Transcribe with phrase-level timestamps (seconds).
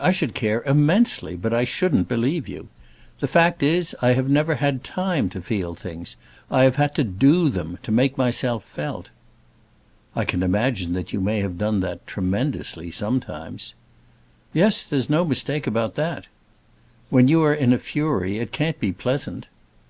[0.00, 2.70] I should care immensely, but I shouldn't believe you.
[3.20, 6.16] The fact is I have never had time to feel things.
[6.50, 9.10] I have had to do them, to make myself felt."
[10.16, 13.74] "I can imagine that you may have done that tremendously, sometimes."
[14.54, 16.26] "Yes, there's no mistake about that."
[17.10, 19.46] "When you are in a fury it can't be pleasant."